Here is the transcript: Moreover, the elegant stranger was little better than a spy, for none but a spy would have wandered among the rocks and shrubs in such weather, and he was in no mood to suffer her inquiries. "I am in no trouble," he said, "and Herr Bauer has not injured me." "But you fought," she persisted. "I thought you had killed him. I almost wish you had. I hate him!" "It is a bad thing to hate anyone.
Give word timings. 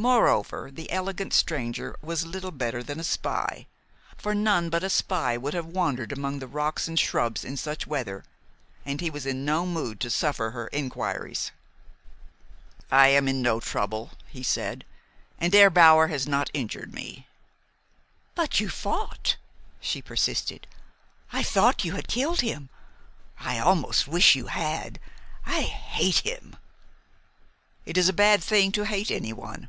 Moreover, 0.00 0.70
the 0.70 0.92
elegant 0.92 1.32
stranger 1.32 1.96
was 2.02 2.24
little 2.24 2.52
better 2.52 2.84
than 2.84 3.00
a 3.00 3.02
spy, 3.02 3.66
for 4.16 4.32
none 4.32 4.70
but 4.70 4.84
a 4.84 4.90
spy 4.90 5.36
would 5.36 5.54
have 5.54 5.66
wandered 5.66 6.12
among 6.12 6.38
the 6.38 6.46
rocks 6.46 6.86
and 6.86 6.96
shrubs 6.96 7.44
in 7.44 7.56
such 7.56 7.84
weather, 7.84 8.22
and 8.86 9.00
he 9.00 9.10
was 9.10 9.26
in 9.26 9.44
no 9.44 9.66
mood 9.66 9.98
to 9.98 10.08
suffer 10.08 10.52
her 10.52 10.68
inquiries. 10.68 11.50
"I 12.92 13.08
am 13.08 13.26
in 13.26 13.42
no 13.42 13.58
trouble," 13.58 14.12
he 14.28 14.44
said, 14.44 14.84
"and 15.40 15.52
Herr 15.52 15.68
Bauer 15.68 16.06
has 16.06 16.28
not 16.28 16.48
injured 16.54 16.94
me." 16.94 17.26
"But 18.36 18.60
you 18.60 18.68
fought," 18.68 19.36
she 19.80 20.00
persisted. 20.00 20.68
"I 21.32 21.42
thought 21.42 21.84
you 21.84 21.94
had 21.96 22.06
killed 22.06 22.40
him. 22.42 22.68
I 23.40 23.58
almost 23.58 24.06
wish 24.06 24.36
you 24.36 24.46
had. 24.46 25.00
I 25.44 25.62
hate 25.62 26.18
him!" 26.18 26.54
"It 27.84 27.96
is 27.98 28.08
a 28.08 28.12
bad 28.22 28.40
thing 28.44 28.70
to 28.78 28.84
hate 28.86 29.10
anyone. 29.10 29.68